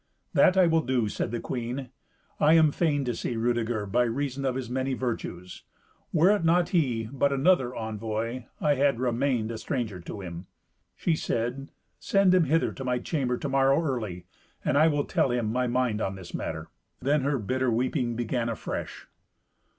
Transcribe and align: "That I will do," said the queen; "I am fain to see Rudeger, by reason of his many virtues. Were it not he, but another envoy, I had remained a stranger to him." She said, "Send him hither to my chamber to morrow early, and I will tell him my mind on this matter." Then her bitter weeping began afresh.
"That 0.33 0.57
I 0.57 0.65
will 0.65 0.81
do," 0.81 1.07
said 1.07 1.29
the 1.29 1.39
queen; 1.39 1.89
"I 2.39 2.53
am 2.55 2.71
fain 2.71 3.05
to 3.05 3.13
see 3.13 3.35
Rudeger, 3.35 3.85
by 3.85 4.01
reason 4.01 4.45
of 4.45 4.55
his 4.55 4.67
many 4.67 4.95
virtues. 4.95 5.61
Were 6.11 6.31
it 6.35 6.43
not 6.43 6.69
he, 6.69 7.07
but 7.11 7.31
another 7.31 7.75
envoy, 7.75 8.45
I 8.59 8.73
had 8.73 8.99
remained 8.99 9.51
a 9.51 9.59
stranger 9.59 9.99
to 9.99 10.21
him." 10.21 10.47
She 10.95 11.15
said, 11.15 11.69
"Send 11.99 12.33
him 12.33 12.45
hither 12.45 12.71
to 12.71 12.83
my 12.83 12.97
chamber 12.97 13.37
to 13.37 13.47
morrow 13.49 13.83
early, 13.85 14.25
and 14.65 14.75
I 14.75 14.87
will 14.87 15.05
tell 15.05 15.29
him 15.29 15.53
my 15.53 15.67
mind 15.67 16.01
on 16.01 16.15
this 16.15 16.33
matter." 16.33 16.69
Then 16.99 17.21
her 17.21 17.37
bitter 17.37 17.69
weeping 17.69 18.15
began 18.15 18.49
afresh. 18.49 19.07